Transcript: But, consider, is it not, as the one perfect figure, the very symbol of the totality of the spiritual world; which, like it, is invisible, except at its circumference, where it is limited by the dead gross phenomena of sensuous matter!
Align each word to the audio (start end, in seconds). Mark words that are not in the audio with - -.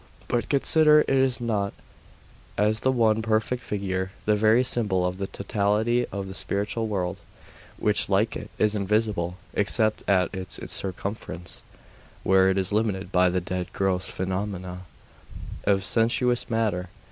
But, 0.27 0.49
consider, 0.49 1.01
is 1.01 1.35
it 1.35 1.41
not, 1.43 1.75
as 2.57 2.79
the 2.79 2.91
one 2.91 3.21
perfect 3.21 3.61
figure, 3.61 4.09
the 4.25 4.35
very 4.35 4.63
symbol 4.63 5.05
of 5.05 5.19
the 5.19 5.27
totality 5.27 6.07
of 6.07 6.27
the 6.27 6.33
spiritual 6.33 6.87
world; 6.87 7.19
which, 7.77 8.09
like 8.09 8.35
it, 8.35 8.49
is 8.57 8.73
invisible, 8.73 9.37
except 9.53 10.03
at 10.09 10.33
its 10.33 10.59
circumference, 10.73 11.61
where 12.23 12.49
it 12.49 12.57
is 12.57 12.73
limited 12.73 13.11
by 13.11 13.29
the 13.29 13.41
dead 13.41 13.71
gross 13.73 14.09
phenomena 14.09 14.85
of 15.65 15.83
sensuous 15.85 16.49
matter! 16.49 16.89